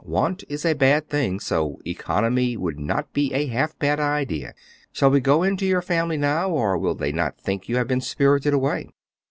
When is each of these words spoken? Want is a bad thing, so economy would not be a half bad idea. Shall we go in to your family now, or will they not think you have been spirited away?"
Want 0.03 0.43
is 0.49 0.65
a 0.65 0.73
bad 0.73 1.09
thing, 1.09 1.39
so 1.39 1.79
economy 1.85 2.57
would 2.57 2.79
not 2.79 3.13
be 3.13 3.31
a 3.35 3.45
half 3.45 3.77
bad 3.77 3.99
idea. 3.99 4.55
Shall 4.91 5.11
we 5.11 5.19
go 5.19 5.43
in 5.43 5.57
to 5.57 5.65
your 5.67 5.83
family 5.83 6.17
now, 6.17 6.49
or 6.49 6.75
will 6.79 6.95
they 6.95 7.11
not 7.11 7.37
think 7.39 7.69
you 7.69 7.77
have 7.77 7.87
been 7.87 8.01
spirited 8.01 8.51
away?" 8.51 8.89